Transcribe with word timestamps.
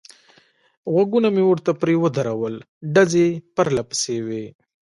غوږونه 0.91 1.27
مې 1.35 1.43
ورته 1.45 1.71
پرې 1.81 1.95
ودرول، 2.03 2.55
ډزې 2.93 3.27
پرله 3.55 3.83
پسې 3.89 4.15
وې. 4.27 4.45